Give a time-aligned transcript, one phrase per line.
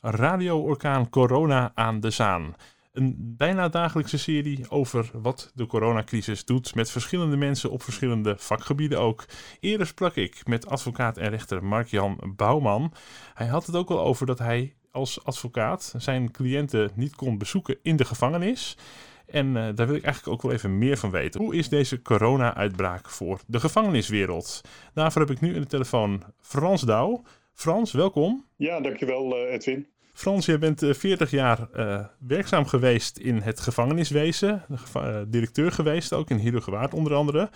[0.00, 2.54] Radio-orkaan Corona aan de Zaan.
[2.92, 9.00] Een bijna dagelijkse serie over wat de coronacrisis doet met verschillende mensen op verschillende vakgebieden
[9.00, 9.24] ook.
[9.60, 12.92] Eerder sprak ik met advocaat en rechter Mark-Jan Bouwman.
[13.34, 17.78] Hij had het ook al over dat hij als advocaat zijn cliënten niet kon bezoeken
[17.82, 18.76] in de gevangenis.
[19.26, 21.40] En uh, daar wil ik eigenlijk ook wel even meer van weten.
[21.40, 24.60] Hoe is deze corona-uitbraak voor de gevangeniswereld?
[24.94, 27.22] Daarvoor heb ik nu in de telefoon Frans Douw.
[27.58, 28.46] Frans, welkom.
[28.56, 29.86] Ja, dankjewel uh, Edwin.
[30.12, 34.64] Frans, jij bent 40 eh, jaar uh, werkzaam geweest in het gevangeniswezen.
[34.96, 37.50] Uh, directeur geweest, ook in Heerhugowaard onder andere.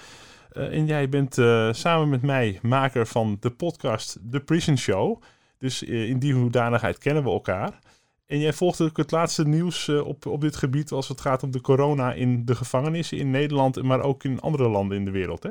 [0.53, 1.35] en jij bent
[1.77, 5.23] samen met mij maker van de podcast The Prison Show.
[5.59, 7.79] Dus in die hoedanigheid kennen we elkaar.
[8.27, 11.51] En jij volgt ook het laatste nieuws op, op dit gebied als het gaat om
[11.51, 15.43] de corona in de gevangenissen in Nederland, maar ook in andere landen in de wereld,
[15.43, 15.51] hè?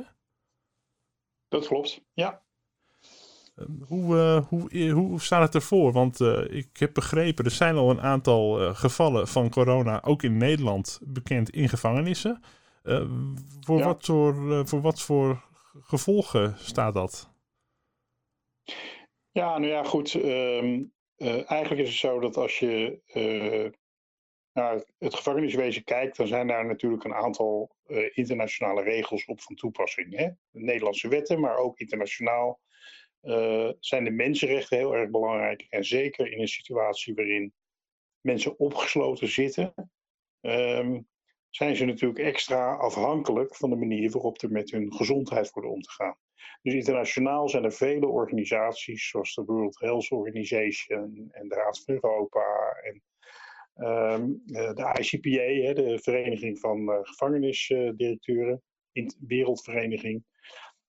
[1.47, 2.40] Dat klopt, ja.
[3.55, 5.91] Ehm, hoe, uh, hoe, hoe staat het ervoor?
[5.91, 10.23] Want uh, ik heb begrepen, er zijn al een aantal uh, gevallen van corona, ook
[10.23, 12.41] in Nederland, bekend in gevangenissen.
[13.59, 13.85] voor, ja.
[13.85, 15.43] wat voor, voor wat voor
[15.81, 17.29] gevolgen staat dat?
[19.31, 20.13] Ja, nou ja, goed.
[20.13, 20.93] Um,
[21.45, 23.01] eigenlijk is het zo dat als je
[24.53, 27.75] naar het gevangeniswezen kijkt, dan zijn daar natuurlijk een aantal
[28.13, 30.17] internationale regels op van toepassing.
[30.17, 30.29] Hè?
[30.51, 32.59] De Nederlandse wetten, maar ook internationaal
[33.23, 35.65] uh, zijn de mensenrechten heel erg belangrijk.
[35.69, 37.53] En zeker in een situatie waarin
[38.21, 39.73] mensen opgesloten zitten,
[40.41, 41.07] um,
[41.49, 45.81] zijn ze natuurlijk extra afhankelijk van de manier waarop er met hun gezondheid wordt om
[45.81, 46.15] te gaan.
[46.61, 51.93] Dus internationaal zijn er vele organisaties, zoals de World Health Organization en de Raad van
[51.93, 53.03] Europa en
[53.75, 58.61] um, de ICPA, de Vereniging van uh, Gevangenisdirecteuren,
[59.19, 60.23] Wereldvereniging.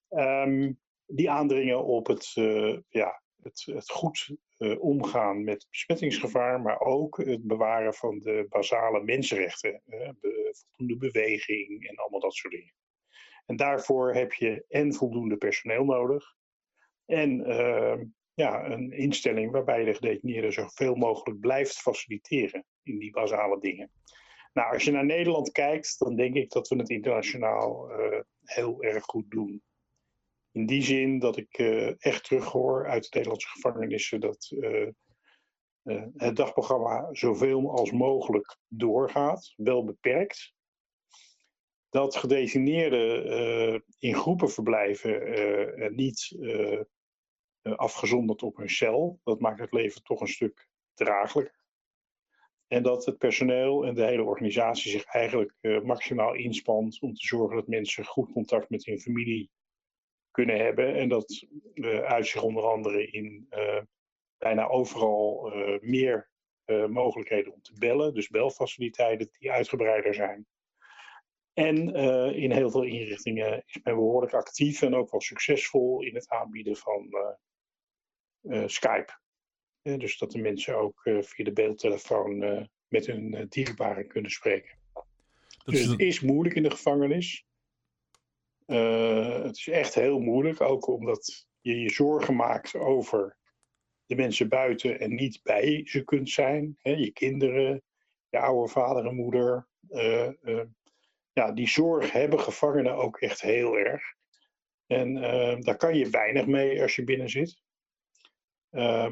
[0.08, 0.80] Um,
[1.14, 7.16] die aandringen op het, uh, ja, het, het goed uh, omgaan met besmettingsgevaar, maar ook
[7.16, 9.82] het bewaren van de basale mensenrechten,
[10.20, 12.74] be, voldoende beweging en allemaal dat soort dingen.
[13.46, 16.34] En daarvoor heb je en voldoende personeel nodig
[17.04, 23.60] en ehm, ja, een instelling waarbij de gedetineerde zoveel mogelijk blijft faciliteren in die basale
[23.60, 23.90] dingen.
[24.52, 27.90] Nou, als je naar Nederland kijkt, dan denk ik dat we het internationaal
[28.44, 29.62] heel erg goed doen.
[30.52, 34.88] In die zin dat ik uh, echt terughoor uit de Nederlandse gevangenissen dat uh,
[35.82, 40.54] uh, het dagprogramma zoveel als mogelijk doorgaat, wel beperkt.
[41.88, 46.36] Dat gedetineerden in groepen verblijven niet
[47.62, 49.20] afgezonderd op hun cel.
[49.24, 51.64] Dat maakt het leven toch een stuk draaglijker.
[52.66, 57.56] En dat het personeel en de hele organisatie zich eigenlijk maximaal inspant om te zorgen
[57.56, 59.50] dat mensen goed contact met hun familie
[60.32, 60.94] kunnen hebben.
[60.94, 61.46] En dat
[62.04, 63.80] uit zich onder andere in uh,
[64.38, 66.30] bijna overal uh, meer
[66.88, 68.14] mogelijkheden om te bellen.
[68.14, 70.46] Dus belfaciliteiten die uitgebreider zijn.
[71.52, 71.94] En
[72.34, 76.76] in heel veel inrichtingen is men behoorlijk actief en ook wel succesvol in het aanbieden
[76.76, 77.08] van
[78.66, 79.12] Skype.
[79.82, 82.38] dus dat de mensen ook via de beeldtelefoon
[82.88, 84.78] met hun dierbaren kunnen spreken.
[85.64, 87.44] Dus het is moeilijk in de gevangenis.
[88.72, 93.36] Uh, het is echt heel moeilijk, ook omdat je je zorgen maakt over
[94.06, 96.76] de mensen buiten en niet bij ze kunt zijn.
[96.78, 97.82] Hè, je kinderen,
[98.28, 99.68] je oude vader en moeder.
[99.88, 100.62] Uh, uh,
[101.32, 104.02] ja, die zorg hebben gevangenen ook echt heel erg.
[104.86, 105.14] En
[105.60, 107.62] daar kan je weinig mee als je binnen zit.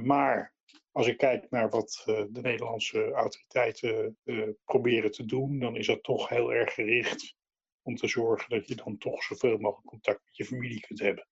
[0.03, 0.55] maar
[0.93, 4.19] als ik kijk naar wat de Nederlandse autoriteiten
[4.65, 7.39] proberen te doen, dan is dat toch heel erg gericht
[7.83, 11.27] om te zorgen dat je dan toch zoveel mogelijk contact met je familie kunt hebben.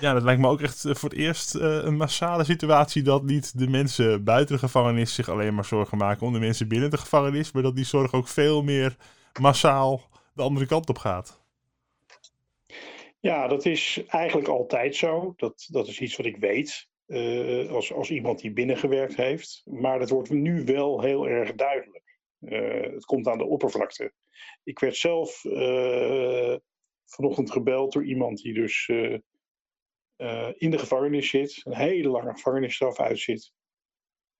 [0.00, 3.22] Ja, dat lijkt me ook echt eh, voor het eerst uh, een massale situatie dat
[3.22, 6.90] niet de mensen buiten de gevangenis zich alleen maar zorgen maken om de mensen binnen
[6.90, 8.96] de gevangenis, maar dat die zorg ook veel meer
[9.40, 10.02] massaal
[10.34, 11.40] de andere kant op gaat.
[13.20, 15.32] Ja, dat is eigenlijk altijd zo.
[15.36, 19.62] Dat, dat is iets wat ik weet uh, als, als iemand die binnengewerkt heeft.
[19.64, 21.99] Maar dat wordt nu wel heel erg duidelijk.
[22.40, 24.12] Uh, het komt aan de oppervlakte.
[24.62, 26.56] Ik werd zelf uh,
[27.04, 29.18] vanochtend gebeld door iemand die dus uh,
[30.54, 33.52] in de gevangenis zit, een hele lange gevangenisstraf uitzit.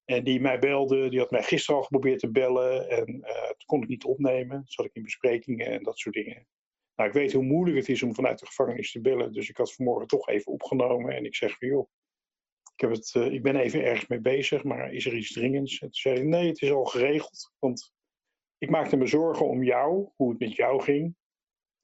[0.05, 3.83] En die mij belde, die had mij gisteren al geprobeerd te bellen en toen kon
[3.83, 4.63] ik niet opnemen.
[4.65, 6.47] Zat ik in besprekingen en dat soort dingen.
[6.95, 9.57] Nou, ik weet hoe moeilijk het is om vanuit de gevangenis te bellen, dus ik
[9.57, 11.89] had vanmorgen toch even opgenomen en ik zeg van joh,
[12.81, 15.73] ik, heb het, uh, ik ben even ergens mee bezig, maar is er iets dringends?
[15.73, 17.93] En toen zei hij, nee, het is al geregeld, want
[18.59, 21.15] ik maakte me zorgen om jou, hoe het met jou ging.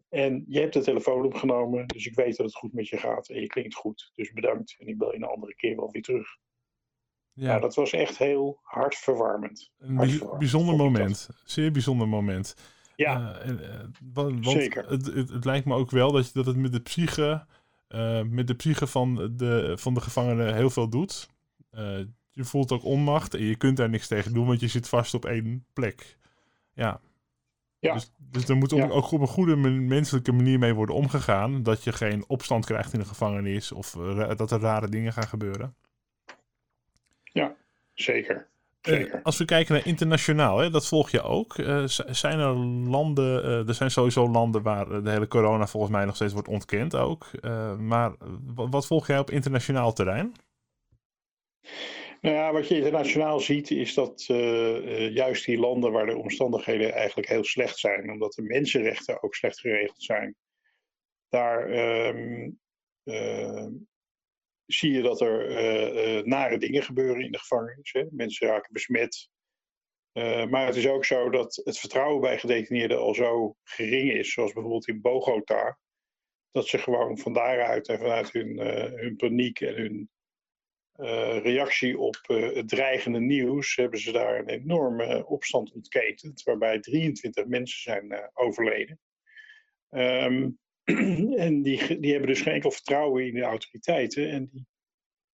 [0.09, 3.29] En je hebt de telefoon opgenomen, dus ik weet dat het goed met je gaat
[3.29, 4.13] en je klinkt goed.
[4.15, 6.29] Dus bedankt en ik bel je een andere keer wel weer terug.
[7.33, 7.59] Ja.
[7.59, 9.73] dat was echt heel hartverwarmend.
[9.79, 9.97] Een
[10.39, 11.29] bijzonder moment.
[11.45, 12.55] Zeer bijzonder moment.
[12.95, 14.89] Ja, uh, want, zeker.
[14.89, 17.47] Het, het, het, lijkt me ook wel dat, dat het met de psyche,
[17.89, 21.29] uh, met de psyche van de, van de gevangenen heel veel doet.
[21.73, 21.99] Uh,
[22.31, 25.15] je voelt ook onmacht en je kunt daar niks tegen doen, want je zit vast
[25.15, 26.19] op één plek.
[26.73, 27.01] Ja.
[27.79, 27.95] ja.
[27.95, 31.63] Dus, dus er moet ook op een goede menselijke manier mee worden omgegaan.
[31.63, 33.91] Dat je geen opstand krijgt in de gevangenis of
[34.37, 35.75] dat er rare dingen gaan gebeuren.
[37.23, 37.57] Ja,
[37.95, 38.49] zeker.
[38.89, 41.59] Uh, als we kijken naar internationaal, hè, dat volg je ook.
[41.59, 42.55] Uh, zijn er
[42.89, 46.49] landen, uh, er zijn sowieso landen waar de hele corona volgens mij nog steeds wordt
[46.49, 47.31] ontkend ook.
[47.79, 48.15] maar
[48.55, 50.35] wat volg jij op internationaal terrein?
[52.21, 54.25] Nou ja, wat je internationaal ziet is dat
[55.13, 59.61] juist die landen waar de omstandigheden eigenlijk heel slecht zijn, omdat de mensenrechten ook slecht
[59.61, 60.35] geregeld zijn,
[61.29, 61.71] daar
[62.07, 62.59] um,
[64.67, 67.93] zie je dat er uh, nare dingen gebeuren in de gevangenis.
[67.93, 68.05] Hè?
[68.11, 69.29] Mensen raken besmet.
[70.13, 74.33] Uh, maar het is ook zo dat het vertrouwen bij gedetineerden al zo gering is,
[74.33, 75.79] zoals bijvoorbeeld in Bogota,
[76.51, 78.59] dat ze gewoon van daaruit en vanuit hun,
[78.97, 80.11] hun paniek en hun
[81.43, 87.81] reactie op het dreigende nieuws, hebben ze daar een enorme opstand ontketend, waarbij 23 mensen
[87.81, 89.01] zijn overleden.
[89.91, 90.59] Um,
[91.47, 94.31] en die, die hebben dus geen enkel vertrouwen in de autoriteiten.
[94.31, 94.67] En die,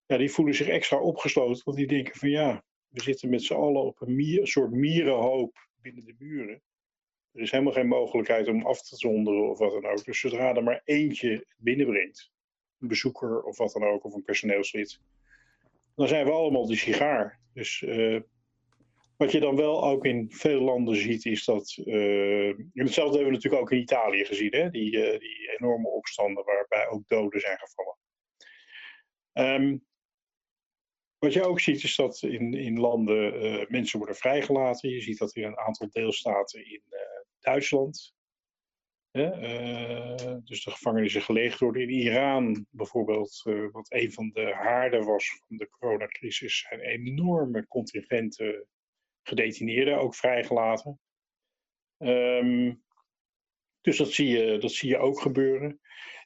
[0.06, 3.54] ja, die voelen zich extra opgesloten, want die denken van ja, we zitten met z'n
[3.54, 6.62] allen op een, mier, soort mierenhoop binnen de muren.
[7.32, 10.04] Er is helemaal geen mogelijkheid om af te zonderen of wat dan ook.
[10.04, 12.32] Dus zodra er maar eentje binnenbrengt,
[12.78, 15.00] een bezoeker of wat dan ook, of een personeelslid,
[15.94, 17.40] dan zijn we allemaal die sigaar.
[17.54, 18.20] Dus uh,
[19.16, 21.76] wat je dan wel ook in veel landen ziet, is dat.
[21.84, 24.70] En hetzelfde hebben we natuurlijk ook in Italië gezien, hè?
[24.70, 27.96] Die, uh, die enorme opstanden waarbij ook doden zijn gevallen.
[29.32, 29.86] Um,
[31.18, 34.90] wat je ook ziet, is dat in, in landen uh, mensen worden vrijgelaten.
[34.90, 36.82] Je ziet dat in een aantal deelstaten in
[37.40, 38.14] Duitsland.
[40.44, 41.82] dus de gevangenissen geleegd worden.
[41.82, 43.42] In Iran bijvoorbeeld,
[43.72, 48.66] wat een van de haarden was van de coronacrisis, zijn enorme contingenten
[49.22, 51.00] gedetineerden ook vrijgelaten.
[51.98, 52.82] Um,
[53.80, 55.80] dus dat zie, je, dat zie je ook gebeuren.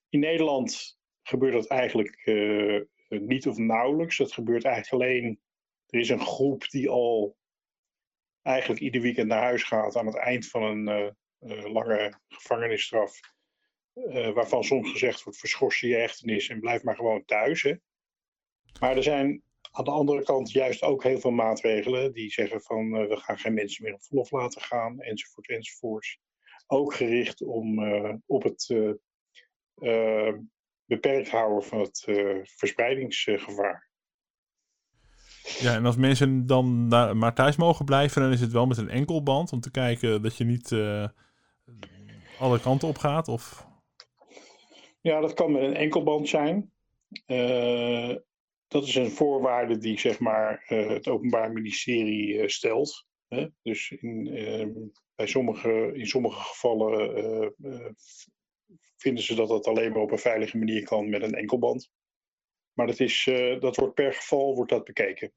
[0.08, 4.16] In Nederland gebeurt dat eigenlijk uh, niet of nauwelijks.
[4.16, 5.40] Dat gebeurt eigenlijk alleen.
[5.86, 7.36] Er is een groep die al
[8.42, 13.20] eigenlijk ieder weekend naar huis gaat aan het eind van een uh, uh, lange gevangenisstraf.
[14.34, 17.62] waarvan soms gezegd wordt: verschors je hechtenis en blijf maar gewoon thuis.
[18.80, 19.42] Maar er zijn
[19.76, 23.38] aan de andere kant juist ook heel veel maatregelen die zeggen van uh, we gaan
[23.38, 26.18] geen mensen meer op verlof laten gaan, enzovoort, enzovoort.
[26.66, 28.68] Ook gericht om, uh, op het
[29.78, 30.32] uh,
[30.84, 32.04] beperkt houden van het
[32.42, 33.90] verspreidingsgevaar.
[35.58, 36.88] Ja, en als mensen dan
[37.18, 40.36] maar thuis mogen blijven, dan is het wel met een enkelband om te kijken dat
[40.36, 40.72] je niet
[42.38, 43.28] alle kanten op gaat?
[43.28, 43.66] Of?
[45.00, 46.72] Ja, dat kan met een enkelband zijn
[48.68, 53.06] dat is een voorwaarde die zeg maar, uh, het Openbaar Ministerie uh, stelt.
[53.28, 53.46] Hè?
[53.62, 54.66] Dus in, uh,
[55.14, 57.90] bij sommige, in sommige gevallen eh,
[58.96, 61.90] vinden ze dat dat alleen maar op een veilige manier kan met een enkelband.
[62.72, 63.30] Maar dat, is,
[63.60, 65.32] dat wordt per geval wordt dat bekeken.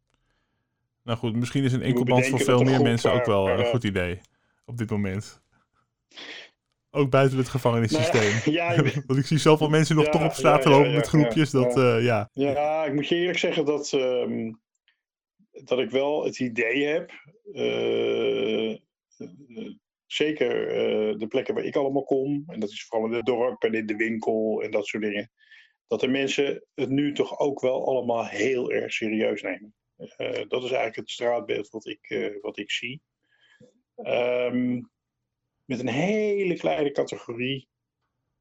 [1.04, 4.20] Nou goed, misschien is een enkelband voor veel meer mensen ook wel een goed idee
[4.66, 5.42] op dit moment.
[6.92, 8.54] Ook buiten het gevangenissysteem.
[8.54, 8.76] ja,
[9.08, 11.52] Want ik zie zoveel mensen nog toch op straat lopen met groepjes.
[11.52, 12.30] dat, uh, ja.
[12.34, 14.54] ja, ik moet je eerlijk zeggen dat, uh,
[15.52, 17.12] dat ik wel het idee heb.
[17.54, 18.78] Uh,
[20.06, 20.68] zeker
[21.18, 22.44] de plekken waar ik allemaal kom.
[22.48, 25.32] En dat is vooral in het dorp en in de winkel en dat soort dingen.
[25.88, 29.76] Dat de mensen het nu toch ook wel allemaal heel erg serieus nemen.
[30.48, 33.02] dat is eigenlijk het straatbeeld wat ik, wat ik zie.
[33.96, 34.90] Um,
[35.70, 37.68] met een hele kleine categorie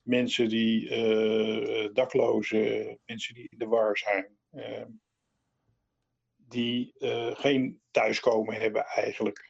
[0.03, 4.85] mensen die uh, daklozen, mensen die in de war zijn, uh,
[6.37, 9.47] die uh, geen thuiskomen hebben eigenlijk,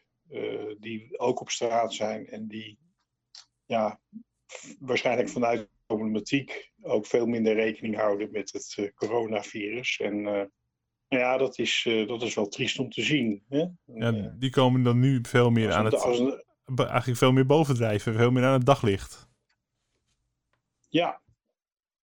[0.78, 2.78] die ook op straat zijn en die
[3.64, 4.00] ja,
[4.78, 9.98] waarschijnlijk vanuit de problematiek ook veel minder rekening houden met het coronavirus.
[10.00, 10.50] En
[11.08, 13.44] ja, dat is, dat is wel triest om te zien.
[13.48, 13.64] Hè?
[13.84, 18.44] Ja, die komen dan nu veel meer aan het eigenlijk veel meer bovendrijven, veel meer
[18.44, 19.28] aan het daglicht.
[20.88, 21.22] Ja,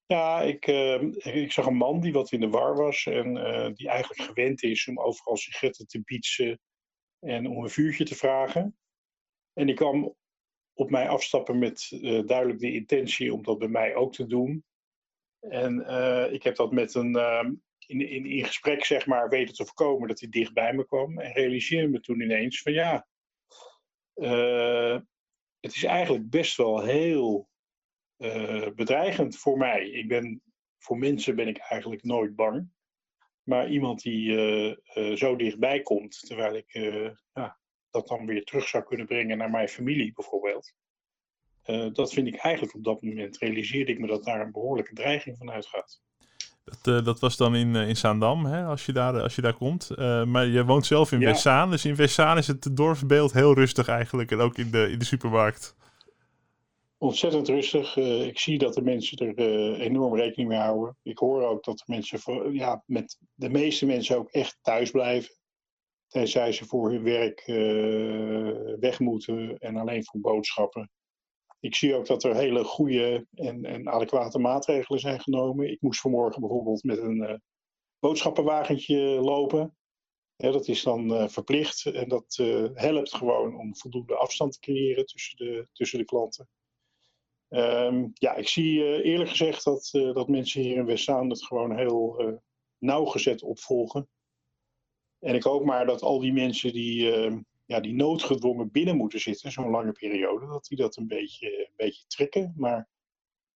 [0.05, 1.01] ja ik, uh,
[1.43, 4.63] ik zag een man die wat in de war was en uh, die eigenlijk gewend
[4.63, 6.59] is om overal sigaretten te bietsen
[7.19, 8.77] en om een vuurtje te vragen.
[9.53, 10.15] En die kwam
[10.73, 14.63] op mij afstappen met uh, duidelijk de intentie om dat bij mij ook te doen.
[15.39, 15.79] En
[16.33, 17.15] ik heb dat met een,
[17.87, 21.19] in, in, in gesprek zeg maar weten te voorkomen dat hij dichtbij me kwam.
[21.19, 23.07] En realiseerde me toen ineens van ja,
[24.15, 24.99] uh,
[25.59, 27.49] het is eigenlijk best wel heel
[28.17, 29.89] uh, bedreigend voor mij.
[29.89, 30.41] Ik ben,
[30.77, 32.73] voor mensen ben ik eigenlijk nooit bang.
[33.43, 34.31] Maar iemand die
[34.93, 36.73] uh, zo dichtbij komt, terwijl ik
[37.33, 40.73] ja, dat dan weer terug zou kunnen brengen naar mijn familie bijvoorbeeld.
[41.93, 45.37] dat vind ik eigenlijk op dat moment, realiseerde ik me dat daar een behoorlijke dreiging
[45.37, 46.01] van uitgaat.
[46.65, 49.41] Dat, uh, dat was dan in, uh, in Zaandam, hè, als, je daar, als je
[49.41, 49.89] daar komt.
[49.91, 51.25] Uh, maar je woont zelf in ja.
[51.25, 51.71] Westzaan.
[51.71, 54.31] Dus in Westzaan is het dorpsbeeld heel rustig eigenlijk.
[54.31, 55.75] En ook in de, in de supermarkt.
[56.97, 57.95] Ontzettend rustig.
[57.97, 60.97] ik zie dat de mensen er enorm rekening mee houden.
[61.03, 64.91] Ik hoor ook dat de mensen, voor, ja, met de meeste mensen ook echt thuis
[64.91, 65.35] blijven.
[66.07, 67.43] Tenzij ze voor hun werk
[68.79, 70.89] weg moeten en alleen voor boodschappen.
[71.59, 75.71] Ik zie ook dat er hele goede en, en adequate maatregelen zijn genomen.
[75.71, 77.35] Ik moest vanmorgen bijvoorbeeld met een uh,
[77.99, 79.77] boodschappenwagentje lopen.
[80.35, 85.05] Dat is dan uh, verplicht en dat uh, helpt gewoon om voldoende afstand te creëren
[85.05, 86.49] tussen de, tussen de klanten.
[87.49, 92.41] Um, ja, ik zie eerlijk gezegd dat, dat mensen hier in Westzaan het gewoon heel
[92.77, 94.09] nauwgezet opvolgen.
[95.19, 99.19] En ik hoop maar dat al die mensen die ehm, ja, die noodgedwongen binnen moeten
[99.19, 102.53] zitten, zo'n lange periode, dat die dat een beetje, een beetje trekken.
[102.57, 102.89] Maar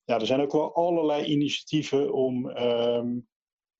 [0.03, 3.27] ja, er zijn ook wel allerlei initiatieven om um,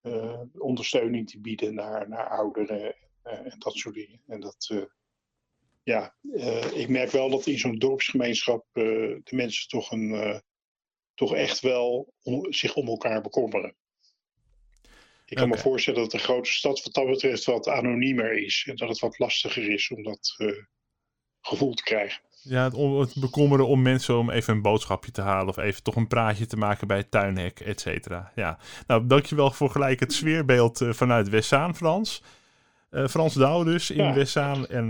[0.02, 4.22] uh, ondersteuning te bieden naar, naar ouderen uh, en dat soort dingen.
[4.28, 4.84] En dat, uh,
[5.84, 6.16] ja,
[6.74, 10.42] ik merk wel dat in zo'n dorpsgemeenschap de mensen toch, een,
[11.14, 13.76] toch echt wel om, zich om elkaar bekommeren.
[15.30, 15.58] Ik kan okay.
[15.58, 18.66] me voorstellen dat de grote stad wat dat betreft wat anoniemer is.
[18.70, 20.64] En dat het wat lastiger is om dat uh,
[21.42, 22.22] gevoel te krijgen.
[22.42, 25.48] Ja, het, het, bekommeren om mensen om even een boodschapje te halen.
[25.48, 28.32] Of even toch een praatje te maken bij het tuinhek, et cetera.
[28.36, 32.24] Ja, nou dankjewel voor gelijk het sfeerbeeld uh, vanuit Westzaan, Frans.
[32.92, 34.14] Uh, Frans Douw dus in ja.
[34.14, 34.68] Westzaan.
[34.68, 34.90] En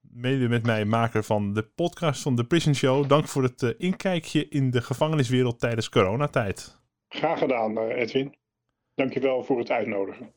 [0.00, 3.08] mede met mij maker van de podcast van The Prison Show.
[3.08, 6.80] Dank voor het inkijkje in de gevangeniswereld tijdens coronatijd.
[7.08, 8.38] Graag gedaan, Edwin.
[9.00, 10.32] Dankjewel voor het uitnodigen.